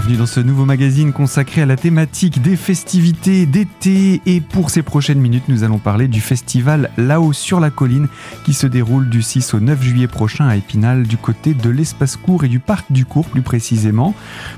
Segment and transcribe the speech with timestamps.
[0.00, 4.22] bienvenue dans ce nouveau magazine consacré à la thématique des festivités d'été.
[4.24, 8.08] Et pour ces prochaines minutes, nous allons parler du festival Là-haut sur la colline
[8.44, 12.16] qui se déroule du 6 au 9 juillet prochain à Épinal, du côté de l'espace
[12.16, 14.14] court et du parc du cours plus précisément.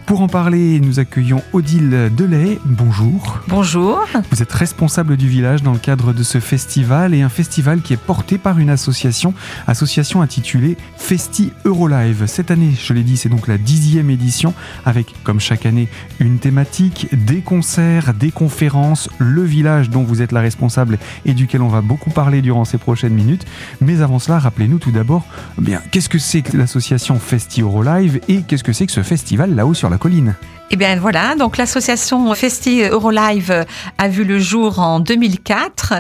[0.07, 2.61] Pour en parler, nous accueillons Odile Delay.
[2.65, 3.41] Bonjour.
[3.49, 3.99] Bonjour.
[4.31, 7.95] Vous êtes responsable du village dans le cadre de ce festival et un festival qui
[7.95, 9.35] est porté par une association,
[9.67, 12.27] association intitulée Festi Eurolive.
[12.27, 14.55] Cette année, je l'ai dit, c'est donc la dixième édition
[14.85, 15.89] avec, comme chaque année,
[16.21, 21.63] une thématique, des concerts, des conférences, le village dont vous êtes la responsable et duquel
[21.63, 23.45] on va beaucoup parler durant ces prochaines minutes.
[23.81, 25.27] Mais avant cela, rappelez-nous tout d'abord,
[25.67, 29.55] eh qu'est-ce que c'est que l'association Festi Eurolive et qu'est-ce que c'est que ce festival
[29.55, 30.35] là-haut sur la colline?
[30.75, 33.67] Eh bien voilà, donc l'association Festi Eurolive
[33.99, 35.93] a vu le jour en 2004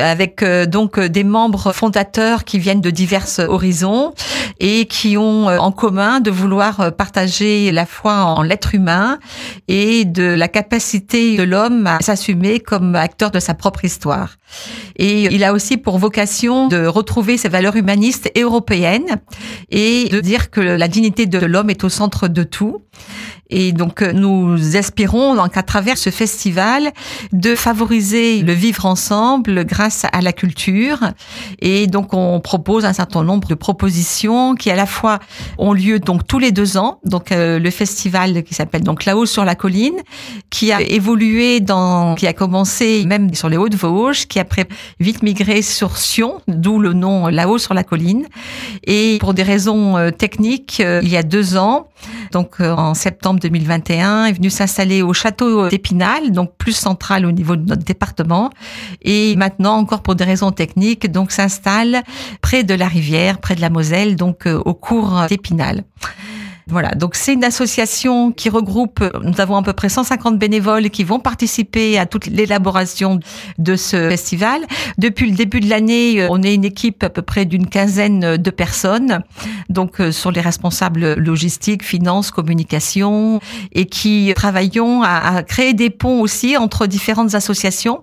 [0.00, 4.14] avec euh, donc des membres fondateurs qui viennent de divers horizons
[4.60, 9.18] et qui ont euh, en commun de vouloir partager la foi en l'être humain
[9.66, 14.36] et de la capacité de l'homme à s'assumer comme acteur de sa propre histoire.
[14.94, 19.16] Et il a aussi pour vocation de retrouver ses valeurs humanistes et européennes
[19.70, 22.82] et de dire que la dignité de l'homme est au centre de tout.
[23.50, 26.92] Et donc euh, nous espérons donc à travers ce festival
[27.32, 30.98] de favoriser le vivre ensemble grâce à la culture.
[31.60, 35.20] Et donc on propose un certain nombre de propositions qui à la fois
[35.58, 36.98] ont lieu donc tous les deux ans.
[37.04, 40.00] Donc euh, le festival qui s'appelle donc là-haut sur la colline,
[40.50, 44.66] qui a évolué dans, qui a commencé même sur les Hauts-de-Vosges, qui après
[44.98, 48.26] vite migré sur Sion, d'où le nom là-haut sur la colline.
[48.84, 51.88] Et pour des raisons euh, techniques, il y a deux ans,
[52.32, 57.56] donc en septembre 2021, est venu s'installer au château d'Épinal, donc plus central au niveau
[57.56, 58.50] de notre département.
[59.02, 62.02] Et maintenant, encore pour des raisons techniques, donc s'installe
[62.40, 65.84] près de la rivière, près de la Moselle, donc euh, au cours d'Épinal.
[66.68, 71.04] Voilà, donc c'est une association qui regroupe, nous avons à peu près 150 bénévoles qui
[71.04, 73.20] vont participer à toute l'élaboration
[73.58, 74.62] de ce festival.
[74.98, 78.36] Depuis le début de l'année, euh, on est une équipe à peu près d'une quinzaine
[78.36, 79.22] de personnes,
[79.68, 83.38] donc euh, sur les responsables logistiques, finances, communication,
[83.70, 88.02] et qui travaillons à créer des ponts aussi entre différentes associations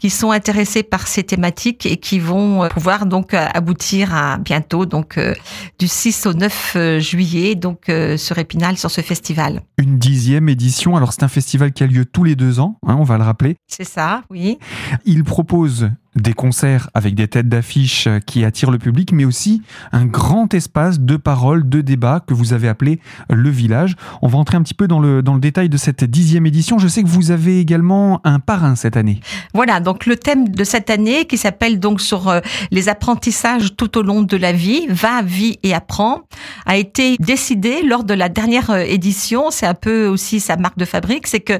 [0.00, 4.38] qui sont intéressés par ces thématiques et qui vont euh, pouvoir donc euh, aboutir à
[4.38, 5.34] bientôt donc euh,
[5.78, 9.62] du 6 au 9 juillet donc sur Épinal sur ce festival.
[9.78, 10.96] Une dixième édition.
[10.96, 13.24] Alors c'est un festival qui a lieu tous les deux ans, hein, on va le
[13.24, 13.56] rappeler.
[13.66, 14.58] C'est ça, oui.
[15.04, 19.62] Il propose des concerts avec des têtes d'affiche qui attirent le public, mais aussi
[19.92, 23.96] un grand espace de parole, de débat que vous avez appelé le village.
[24.22, 26.78] On va entrer un petit peu dans le, dans le détail de cette dixième édition.
[26.78, 29.20] Je sais que vous avez également un parrain cette année.
[29.54, 32.40] Voilà, donc le thème de cette année qui s'appelle donc sur euh,
[32.70, 36.22] les apprentissages tout au long de la vie, va, vie et apprend,
[36.66, 39.50] a été décidé lors de la dernière euh, édition.
[39.50, 41.58] C'est un peu aussi sa marque de fabrique, c'est que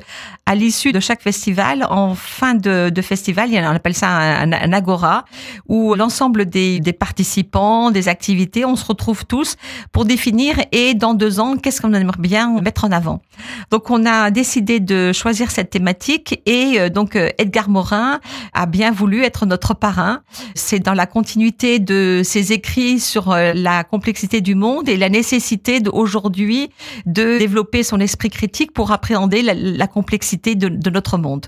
[0.51, 4.73] à l'issue de chaque festival, en fin de, de festival, on appelle ça un un,
[4.73, 5.25] agora
[5.69, 9.55] où l'ensemble des, des, participants, des activités, on se retrouve tous
[9.93, 13.23] pour définir et dans deux ans, qu'est-ce qu'on aimerait bien mettre en avant.
[13.71, 18.19] Donc on a décidé de choisir cette thématique et euh, donc euh, Edgar Morin
[18.53, 20.23] a bien voulu être notre parrain.
[20.57, 25.11] C'est dans la continuité de ses écrits sur euh, la complexité du monde et la
[25.11, 26.71] nécessité aujourd'hui
[27.07, 31.47] de développer son esprit critique pour appréhender la, la complexité de, notre monde.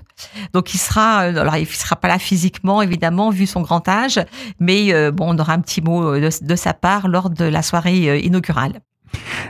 [0.53, 4.19] Donc il sera, alors il sera pas là physiquement évidemment, vu son grand âge,
[4.59, 7.61] mais euh, bon, on aura un petit mot euh, de, sa part lors de la
[7.61, 8.81] soirée euh, inaugurale.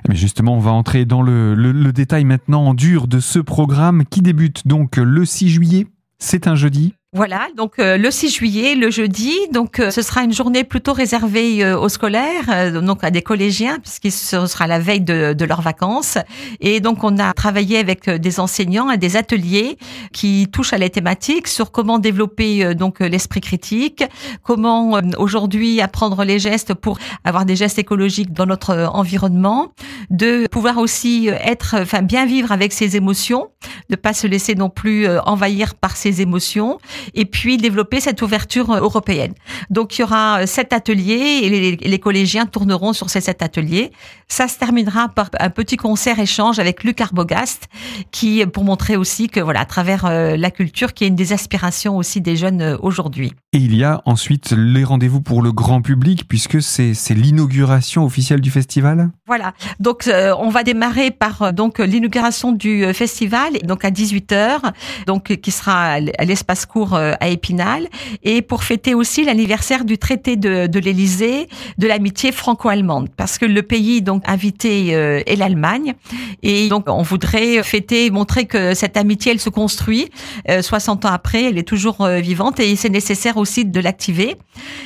[0.09, 4.03] Mais justement, on va entrer dans le, le détail maintenant en dur de ce programme
[4.05, 5.87] qui débute donc le 6 juillet.
[6.19, 6.93] C'est un jeudi.
[7.15, 10.93] Voilà, donc euh, le 6 juillet, le jeudi, donc euh, ce sera une journée plutôt
[10.93, 15.45] réservée euh, aux scolaires, donc à des collégiens, puisque ce sera la veille de, de,
[15.45, 16.17] leurs vacances.
[16.59, 19.77] Et donc on a travaillé avec des enseignants à des ateliers
[20.11, 24.03] qui touchent à la thématique sur comment développer donc l'esprit critique,
[24.41, 29.71] comment aujourd'hui apprendre les gestes pour avoir des gestes écologiques dans notre environnement,
[30.09, 33.49] de pouvoir aussi être, enfin bien vivre avec ses émotions,
[33.91, 36.79] de pas se laisser non plus envahir par ses émotions
[37.13, 39.33] et puis développer cette ouverture euh, européenne.
[39.69, 43.91] Donc il y aura euh, sept ateliers et les, collégiens tourneront sur ces sept ateliers.
[44.27, 47.67] Ça se terminera par un petit concert échange avec Luc Arbogast,
[48.11, 51.33] qui pour montrer aussi que voilà à travers euh, la culture, qui est une des
[51.33, 53.33] aspirations aussi des jeunes aujourd'hui.
[53.53, 58.41] Et il y a ensuite les rendez-vous pour le grand public puisque c'est l'inauguration officielle
[58.41, 59.11] du festival?
[59.27, 59.53] Voilà.
[59.79, 64.59] Donc euh, on va démarrer par euh, donc l'inauguration du euh, festival donc à 18h
[65.07, 67.87] donc qui sera à l'espace court à Épinal.
[68.23, 71.47] Et pour fêter aussi l'anniversaire du traité de, de l'Élysée
[71.77, 73.09] de l'amitié franco-allemande.
[73.15, 75.93] Parce que le pays donc invité est l'Allemagne.
[76.41, 80.09] Et donc on voudrait fêter montrer que cette amitié elle se construit
[80.47, 84.35] 60 ans après, elle est toujours vivante et c'est nécessaire aussi de l'activer.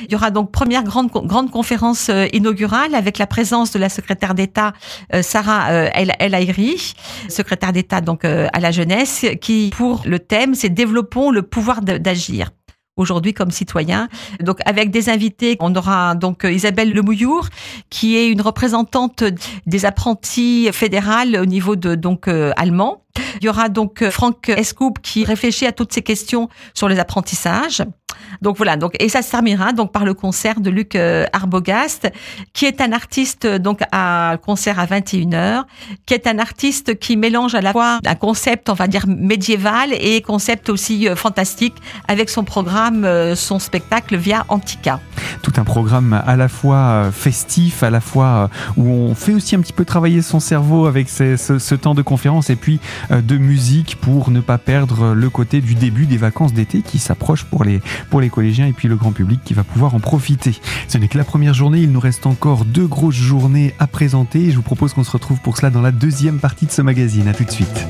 [0.04, 4.34] Il y aura donc première grande grande conférence inaugurale avec la présence de la secrétaire
[4.34, 4.72] d'État
[5.14, 6.94] euh, Sarah euh, El, El Airi,
[7.28, 11.80] secrétaire d'État donc euh, à la jeunesse, qui pour le thème c'est développons le pouvoir
[11.98, 12.50] d'agir
[12.96, 14.08] aujourd'hui comme citoyen.
[14.40, 17.48] Donc avec des invités, on aura donc Isabelle Lemouillour
[17.90, 19.24] qui est une représentante
[19.66, 23.04] des apprentis fédérales au niveau de donc allemand.
[23.40, 27.82] Il y aura donc Franck Escoup qui réfléchit à toutes ces questions sur les apprentissages.
[28.42, 32.10] Donc voilà, donc et ça se terminera donc par le concert de Luc euh, Arbogast,
[32.52, 35.64] qui est un artiste donc à concert à 21h,
[36.06, 39.90] qui est un artiste qui mélange à la fois un concept on va dire médiéval
[39.92, 41.74] et concept aussi euh, fantastique
[42.06, 45.00] avec son programme, euh, son spectacle via Antica.
[45.42, 49.60] Tout un programme à la fois festif, à la fois où on fait aussi un
[49.60, 52.80] petit peu travailler son cerveau avec ce temps de conférence et puis
[53.10, 57.44] de musique pour ne pas perdre le côté du début des vacances d'été qui s'approche
[57.44, 60.54] pour les pour les collégiens et puis le grand public qui va pouvoir en profiter.
[60.88, 64.44] Ce n'est que la première journée, il nous reste encore deux grosses journées à présenter
[64.44, 66.82] et je vous propose qu'on se retrouve pour cela dans la deuxième partie de ce
[66.82, 67.28] magazine.
[67.28, 67.86] A tout de suite.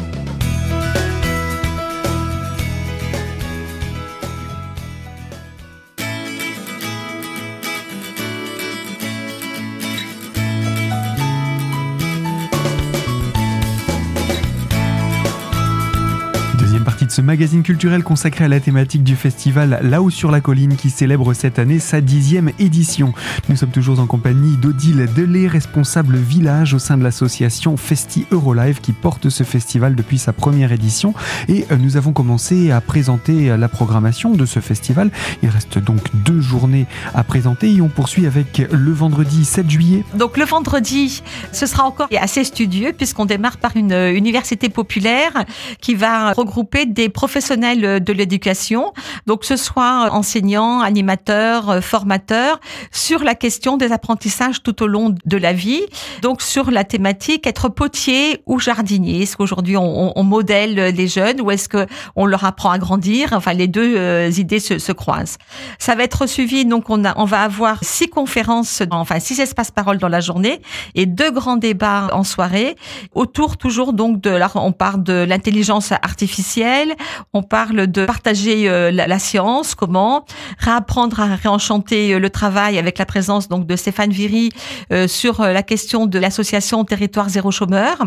[17.10, 21.32] Ce magazine culturel consacré à la thématique du festival Là-haut sur la colline qui célèbre
[21.32, 23.12] cette année sa dixième édition.
[23.48, 28.80] Nous sommes toujours en compagnie d'Odile Delay, responsable village au sein de l'association Festi Eurolive
[28.80, 31.14] qui porte ce festival depuis sa première édition.
[31.48, 35.10] Et euh, nous avons commencé à présenter la programmation de ce festival.
[35.42, 40.04] Il reste donc deux journées à présenter et on poursuit avec le vendredi 7 juillet.
[40.14, 41.22] Donc le vendredi,
[41.52, 45.44] ce sera encore assez studieux puisqu'on démarre par une université populaire
[45.80, 48.92] qui va regrouper professionnels de l'éducation,
[49.26, 52.58] donc ce soit enseignants, animateurs, euh, formateurs,
[52.90, 55.82] sur la question des apprentissages tout au long de la vie.
[56.22, 59.22] Donc sur la thématique être potier ou jardinier.
[59.22, 61.86] Est-ce qu'aujourd'hui on, on, modèle les jeunes ou est-ce que
[62.16, 63.32] on leur apprend à grandir?
[63.32, 65.38] Enfin, les deux euh, idées se, se, croisent.
[65.78, 66.64] Ça va être suivi.
[66.64, 70.60] Donc on, a, on va avoir six conférences, enfin six espaces paroles dans la journée
[70.94, 72.76] et deux grands débats en soirée
[73.14, 76.87] autour toujours donc de là on parle de l'intelligence artificielle,
[77.32, 80.24] on parle de partager euh, la, science, comment
[80.58, 84.50] réapprendre à réenchanter euh, le travail avec la présence donc de Stéphane Viry
[84.92, 87.98] euh, sur la question de l'association Territoire zéro chômeur.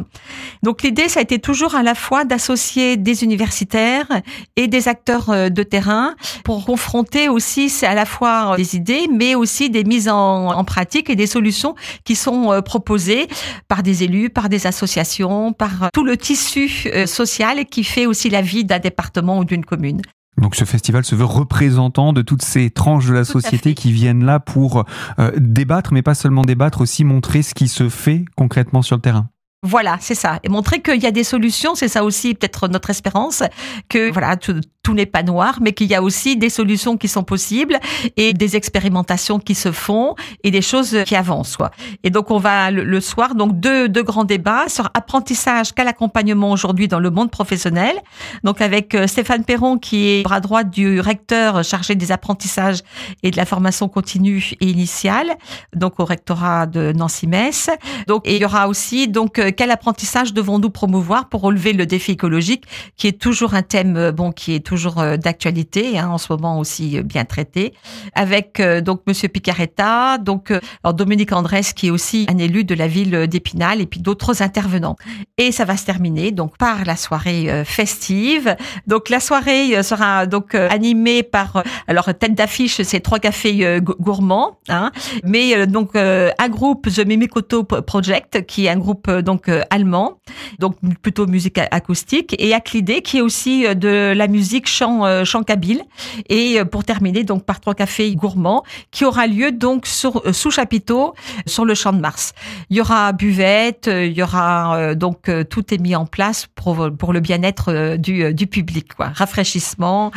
[0.63, 4.07] Donc l'idée ça a été toujours à la fois d'associer des universitaires
[4.55, 9.35] et des acteurs de terrain pour confronter aussi c'est à la fois des idées mais
[9.35, 13.27] aussi des mises en, en pratique et des solutions qui sont proposées
[13.67, 18.41] par des élus, par des associations, par tout le tissu social qui fait aussi la
[18.41, 20.01] vie d'un département ou d'une commune.
[20.37, 24.23] Donc ce festival se veut représentant de toutes ces tranches de la société qui viennent
[24.23, 24.85] là pour
[25.19, 29.01] euh, débattre, mais pas seulement débattre, aussi montrer ce qui se fait concrètement sur le
[29.01, 29.27] terrain.
[29.63, 30.39] Voilà, c'est ça.
[30.43, 33.43] Et montrer qu'il y a des solutions, c'est ça aussi peut-être notre espérance,
[33.89, 37.07] que voilà, tout, tout n'est pas noir, mais qu'il y a aussi des solutions qui
[37.07, 37.79] sont possibles
[38.17, 41.55] et des expérimentations qui se font et des choses qui avancent.
[41.55, 41.71] Quoi.
[42.03, 46.51] Et donc on va le, soir, donc deux, deux grands débats sur apprentissage quel accompagnement
[46.51, 47.95] aujourd'hui dans le monde professionnel.
[48.43, 52.79] Donc avec euh, Stéphane Perron qui est bras droit du recteur chargé des apprentissages
[53.21, 55.35] et de la formation continue et initiale,
[55.75, 57.69] donc au rectorat de Nancy-Metz.
[58.07, 61.85] Donc et il y aura aussi donc euh, quel apprentissage devons-nous promouvoir pour relever le
[61.85, 62.65] défi écologique,
[62.97, 66.31] qui est toujours un thème euh, bon qui est toujours euh, d'actualité, hein, en ce
[66.31, 67.73] moment aussi euh, bien traité,
[68.15, 70.51] avec donc Monsieur Picaretta, donc
[70.83, 74.41] alors Dominique Andrès qui est aussi un élu de la ville d'Épinal et puis d'autres
[74.41, 74.95] intervenants.
[75.37, 78.55] Et ça va se terminer donc par la soirée festive.
[78.87, 84.91] Donc la soirée sera donc animée par alors tête d'affiche c'est trois cafés gourmands, hein,
[85.23, 90.19] mais donc un groupe The Mimikoto Project qui est un groupe donc euh, allemand,
[90.59, 95.23] donc plutôt musique acoustique, et Aclidé qui est aussi euh, de la musique chant euh,
[95.23, 95.81] chant kabyle.
[96.29, 101.13] Et pour terminer donc par trois cafés gourmands qui aura lieu donc sur, sous chapiteau
[101.45, 102.33] sur le champ de Mars.
[102.69, 107.13] Il y aura buvette, il y aura donc tout est mis en place pour pour
[107.13, 109.11] le bien-être du, du public, quoi.
[109.13, 110.11] Rafraîchissement,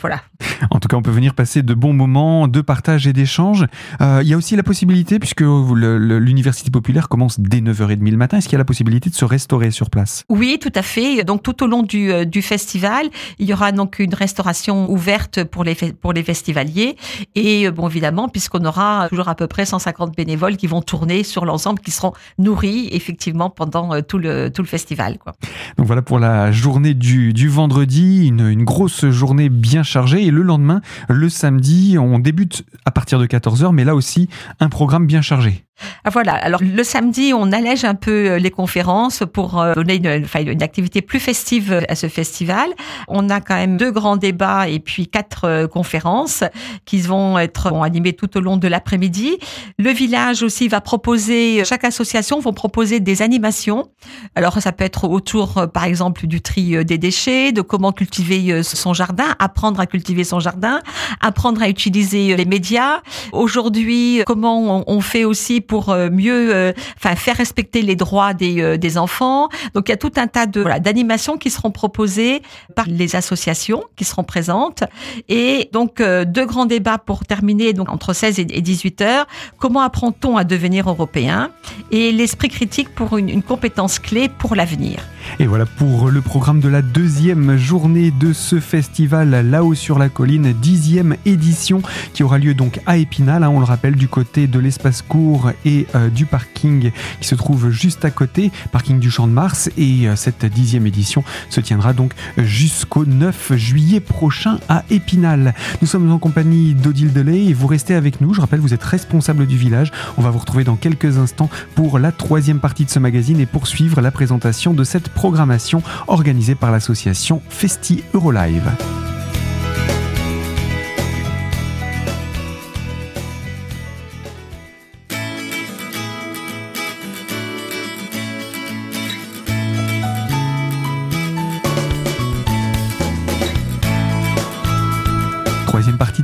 [0.00, 0.22] voilà.
[0.70, 3.66] En tout cas, on peut venir passer de bons moments de partage et d'échange.
[4.00, 8.38] Euh, il y a aussi la possibilité, puisque l'université populaire commence dès 9h30 le matin,
[8.38, 10.24] est-ce qu'il y a la possibilité de se restaurer sur place?
[10.28, 11.24] Oui, tout à fait.
[11.24, 15.44] Donc tout au long du, euh, du festival, il y aura donc une restauration ouverte
[15.44, 16.96] pour les, pour les festivaliers.
[17.34, 21.24] Et euh, bon, évidemment, puisqu'on aura toujours à peu près 150 bénévoles qui vont tourner
[21.24, 25.18] sur l'ensemble, qui seront nourris effectivement pendant tout le, tout le festival.
[25.18, 25.32] Quoi.
[25.78, 30.24] Donc voilà pour la journée du, du vendredi, une, une grosse journée bien chargée.
[30.26, 34.28] Et le lendemain, le samedi, on débute à partir de 14h, mais là aussi,
[34.60, 35.64] un programme bien chargé.
[36.04, 36.34] Ah, voilà.
[36.34, 40.62] Alors le samedi, on allège un peu euh, les conférences pour euh, donner une, une
[40.62, 42.68] activité plus festive à ce festival.
[43.08, 46.44] On a quand même deux grands débats et puis quatre euh, conférences
[46.84, 49.38] qui vont être animées tout au long de l'après-midi.
[49.78, 53.90] Le village aussi va proposer, chaque association va proposer des animations.
[54.34, 58.94] Alors ça peut être autour, par exemple, du tri des déchets, de comment cultiver son
[58.94, 60.80] jardin, apprendre à cultiver son jardin,
[61.20, 63.00] apprendre à utiliser les médias.
[63.32, 68.60] Aujourd'hui, comment on fait aussi pour euh, mieux, euh, enfin faire respecter les droits des,
[68.60, 69.48] euh, des enfants.
[69.72, 72.42] Donc il y a tout un tas de voilà, d'animations qui seront proposées
[72.74, 74.82] par les associations qui seront présentes
[75.28, 79.26] et donc deux grands débats pour terminer donc entre 16 et 18 heures.
[79.58, 81.52] Comment apprend-on à devenir européen?
[81.92, 84.98] Et l'esprit critique pour une, une compétence clé pour l'avenir.
[85.38, 90.08] Et voilà pour le programme de la deuxième journée de ce festival là-haut sur la
[90.08, 91.82] colline, dixième édition
[92.12, 95.50] qui aura lieu donc à Épinal, hein, on le rappelle, du côté de l'espace court
[95.64, 99.70] et euh, du parking qui se trouve juste à côté, parking du Champ de Mars.
[99.76, 105.54] Et euh, cette dixième édition se tiendra donc jusqu'au 9 juillet prochain à Épinal.
[105.80, 108.34] Nous sommes en compagnie d'Odile Delay et vous restez avec nous.
[108.34, 109.92] Je rappelle, vous êtes responsable du village.
[110.16, 113.46] On va vous retrouver dans quelques instants pour la troisième partie de ce magazine et
[113.46, 118.72] poursuivre la présentation de cette programmation organisée par l'association Festi Eurolive.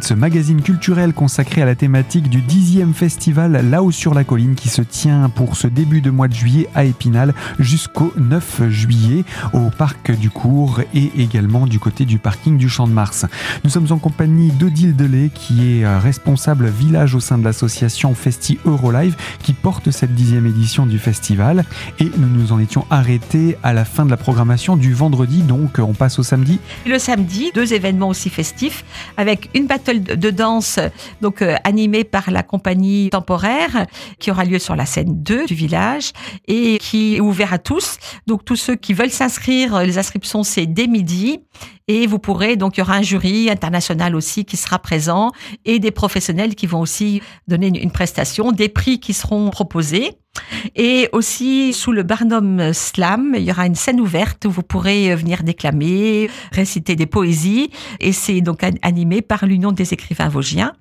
[0.07, 4.69] Ce magazine culturel consacré à la thématique du 10e festival Là-haut sur la colline qui
[4.69, 9.69] se tient pour ce début de mois de juillet à Épinal jusqu'au 9 juillet au
[9.77, 13.27] parc du Cours et également du côté du parking du Champ de Mars.
[13.65, 18.15] Nous sommes en compagnie d'Odile Delay qui est euh, responsable village au sein de l'association
[18.15, 21.65] Festi Eurolive qui porte cette dixième édition du festival
[21.99, 25.81] et nous nous en étions arrêtés à la fin de la programmation du vendredi donc
[25.81, 26.61] on passe au samedi.
[26.87, 28.85] Le samedi, deux événements aussi festifs
[29.17, 30.79] avec une battle de danse
[31.21, 33.87] donc euh, animée par la compagnie temporaire
[34.19, 36.13] qui aura lieu sur la scène 2 du village
[36.47, 37.99] et qui est ouvert à tous.
[38.27, 41.41] Donc tous ceux qui veulent s'inscrire, les inscriptions c'est dès midi
[41.89, 45.33] et vous pourrez donc il y aura un jury international aussi qui sera présent
[45.65, 50.13] et des professionnels qui vont aussi donner une prestation, des prix qui seront proposés.
[50.75, 55.15] Et aussi, sous le Barnum Slam, il y aura une scène ouverte où vous pourrez
[55.15, 57.71] venir déclamer, réciter des poésies.
[58.01, 60.73] Et c'est donc animé par l'Union des écrivains vosgiens.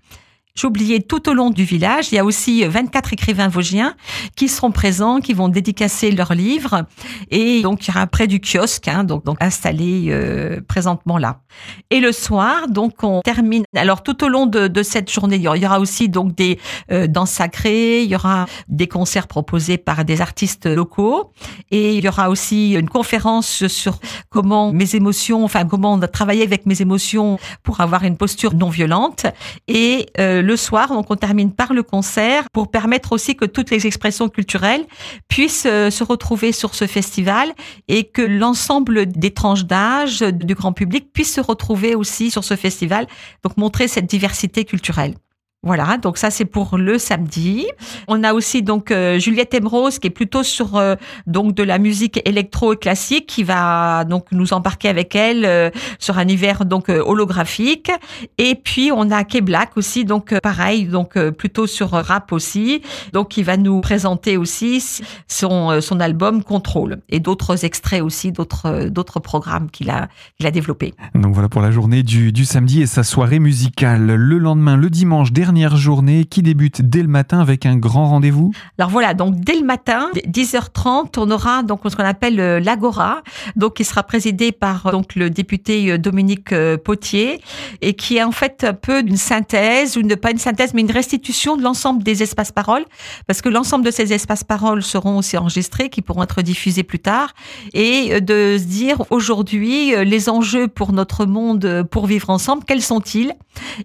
[0.57, 3.93] J'oubliais tout au long du village, il y a aussi 24 écrivains vosgiens
[4.37, 6.85] qui seront présents, qui vont dédicacer leurs livres.
[7.29, 11.41] Et donc, il y aura près du kiosque, hein, donc, donc installé euh, présentement là.
[11.89, 13.65] Et le soir, donc, on termine.
[13.75, 16.57] Alors, tout au long de, de cette journée, il y aura aussi donc des
[16.89, 21.33] euh, danses sacrées, il y aura des concerts proposés par des artistes locaux.
[21.69, 26.65] Et il y aura aussi une conférence sur comment mes émotions, enfin, comment travailler avec
[26.65, 29.25] mes émotions pour avoir une posture non violente.
[29.67, 30.91] Et euh, le soir.
[30.91, 34.85] On termine par le concert pour permettre aussi que toutes les expressions culturelles
[35.27, 37.53] puissent euh, se retrouver sur ce festival
[37.87, 42.55] et que l'ensemble des tranches d'âge du grand public puisse se retrouver aussi sur ce
[42.55, 43.07] festival.
[43.43, 45.15] Donc montrer cette diversité culturelle.
[45.65, 47.65] Voilà, donc ça c'est pour le samedi.
[48.07, 50.93] On a aussi donc euh, Juliette Emerose qui est plutôt sur euh,
[51.25, 55.71] donc de la musique électro et classique qui va donc nous embarquer avec elle euh,
[55.97, 57.89] sur un hiver donc holographique.
[58.37, 63.29] Et puis on a Kay Black aussi donc pareil donc plutôt sur rap aussi donc
[63.29, 69.19] qui va nous présenter aussi son son album Contrôle et d'autres extraits aussi d'autres d'autres
[69.19, 70.93] programmes qu'il a qu'il a développé.
[71.15, 74.05] Donc voilà pour la journée du du samedi et sa soirée musicale.
[74.05, 78.09] Le lendemain, le dimanche dernier dernière journée qui débute dès le matin avec un grand
[78.09, 78.51] rendez-vous?
[78.77, 83.21] Alors voilà, donc dès le matin, 10h30, on aura donc ce qu'on appelle euh, l'Agora,
[83.55, 87.39] donc qui sera présidé par donc le député euh, Dominique euh, Potier
[87.81, 90.81] et qui est en fait un peu une synthèse ou ne pas une synthèse mais
[90.81, 92.83] une restitution de l'ensemble des espaces paroles
[93.25, 96.99] parce que l'ensemble de ces espaces paroles seront aussi enregistrés qui pourront être diffusés plus
[96.99, 97.33] tard
[97.73, 103.31] et de se dire aujourd'hui les enjeux pour notre monde pour vivre ensemble quels sont-ils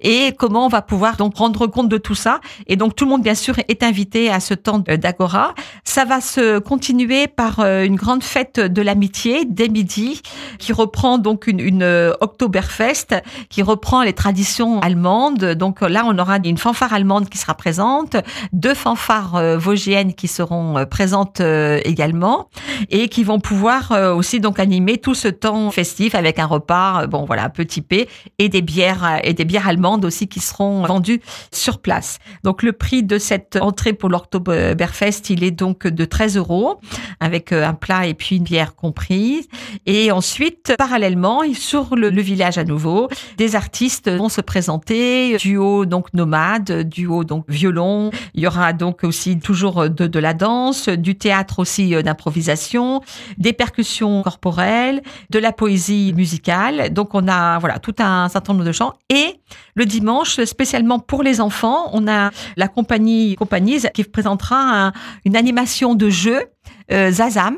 [0.00, 2.40] et comment on va pouvoir donc rendre compte de tout ça.
[2.66, 5.54] Et donc tout le monde bien sûr est invité à ce temps d'agora.
[5.84, 10.22] Ça va se continuer par euh, une grande fête de l'amitié dès midi
[10.58, 15.44] qui reprend donc une, une euh, Oktoberfest qui reprend les traditions allemandes.
[15.44, 18.16] Donc là on aura une fanfare allemande qui sera présente,
[18.52, 21.40] deux fanfares euh, vosgiennes qui seront présentes
[21.84, 22.48] également
[22.90, 27.24] et qui vont pouvoir aussi donc animer tout ce temps festif avec un repas bon
[27.24, 31.20] voilà un peu typé et des bières et des bières allemandes aussi qui seront vendues
[31.52, 32.18] sur place.
[32.44, 36.80] Donc le prix de cette entrée pour l'Octoberfest, il est donc de 13 euros
[37.20, 39.48] avec euh, un plat et puis une bière comprise.
[39.86, 46.12] Et ensuite, parallèlement, sur le, village à nouveau, des artistes vont se présenter, duo donc
[46.12, 48.10] nomade, duo donc violon.
[48.34, 53.00] Il y aura donc aussi toujours de, de la danse, du théâtre aussi euh, d'improvisation,
[53.38, 56.92] des percussions corporelles, de la poésie musicale.
[56.92, 59.40] Donc on a voilà tout un certain nombre de chants et
[59.74, 64.92] le dimanche, spécialement pour les enfants, on a la compagnie Compagnies qui présentera
[65.24, 66.46] une animation de jeu
[66.92, 67.56] euh, Zazam,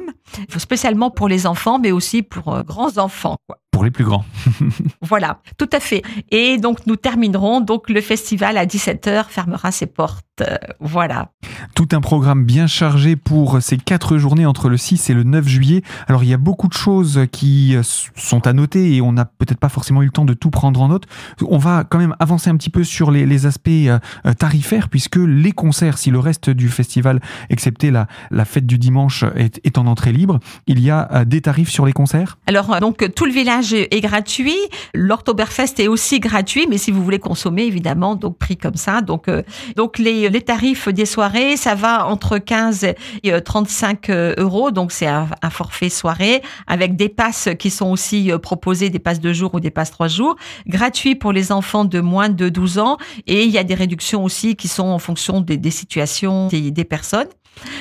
[0.58, 3.36] spécialement pour les enfants, mais aussi pour euh, grands enfants.
[3.72, 4.24] Pour les plus grands.
[5.02, 6.02] voilà, tout à fait.
[6.30, 10.26] Et donc nous terminerons donc le festival à 17h fermera ses portes.
[10.42, 11.30] Euh, voilà.
[11.74, 15.48] Tout un programme bien chargé pour ces quatre journées entre le 6 et le 9
[15.48, 15.82] juillet.
[16.06, 17.76] Alors il y a beaucoup de choses qui
[18.14, 20.80] sont à noter et on n'a peut-être pas forcément eu le temps de tout prendre
[20.82, 21.04] en note.
[21.40, 23.70] On va quand même avancer un petit peu sur les, aspects
[24.38, 29.24] tarifaires puisque les concerts, si le reste du festival, excepté la, la fête du dimanche,
[29.34, 32.38] est, est en entrée libre, il y a des tarifs sur les concerts?
[32.46, 34.58] Alors donc tout le village est gratuit.
[34.94, 39.00] L'Ortoberfest est aussi gratuit, mais si vous voulez consommer, évidemment, donc prix comme ça.
[39.00, 39.42] Donc, euh,
[39.76, 42.86] donc les, les tarifs des soirées, ça va entre 15
[43.22, 44.70] et 35 euh, euh, euros.
[44.70, 49.32] Donc, c'est un, forfait soirée avec des passes qui sont aussi proposées, des passes de
[49.32, 50.36] jour ou des passes trois jours.
[50.66, 52.96] Gratuit pour les enfants de moins de 12 ans.
[53.26, 56.70] Et il y a des réductions aussi qui sont en fonction des, des situations des,
[56.70, 57.28] des personnes.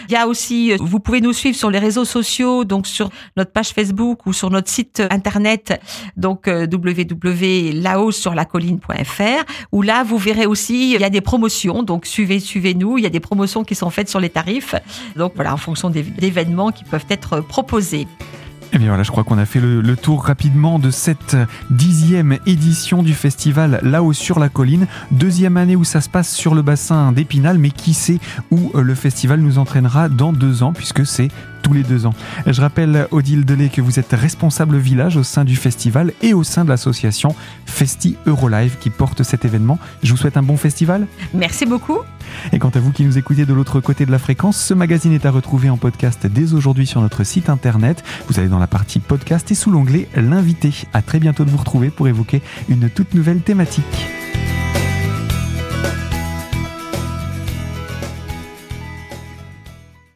[0.07, 3.51] Il y a aussi, vous pouvez nous suivre sur les réseaux sociaux, donc sur notre
[3.51, 5.71] page Facebook ou sur notre site internet,
[6.18, 12.40] donc euh, www.lahaussurlacolline.fr, où là vous verrez aussi, il y a des promotions, donc suivez,
[12.40, 14.75] suivez-nous, il y a des promotions qui sont faites sur les tarifs,
[15.16, 18.07] donc voilà, en fonction des événements qui peuvent être proposés.
[18.74, 21.36] Eh bien voilà, je crois qu'on a fait le, tour rapidement de cette
[21.70, 24.88] dixième édition du festival là-haut sur la colline.
[25.12, 28.81] Deuxième année où ça se passe sur le bassin d'Épinal, mais qui sait où euh,
[28.81, 31.27] le festival nous entraînera dans deux ans, puisque c'est
[31.62, 32.14] tous les deux ans.
[32.48, 36.44] Je rappelle, Odile Delay, que vous êtes responsable village au sein du festival et au
[36.44, 39.79] sein de l'association Festi Eurolive qui porte cet événement.
[40.01, 41.07] Je vous souhaite un bon festival.
[41.34, 42.00] Merci beaucoup.
[42.53, 45.14] Et quant à vous qui nous écoutez de l'autre côté de la fréquence, ce magazine
[45.14, 48.03] est à retrouver en podcast dès aujourd'hui sur notre site internet.
[48.27, 50.71] Vous allez dans la partie podcast et sous l'onglet L'invité.
[50.93, 54.21] À très bientôt de vous retrouver pour évoquer une toute nouvelle thématique.